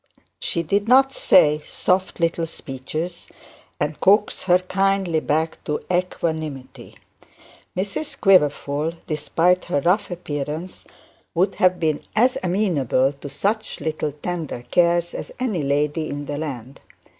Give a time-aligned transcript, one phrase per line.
[0.39, 3.29] She did not say soft little speeches
[3.79, 6.95] and coax her kindly with equanimity.
[7.77, 10.85] Mrs Quiverful, despite her rough appearance,
[11.35, 16.37] would have been as amenable to such little tender cares as any lady in the
[16.39, 16.81] land.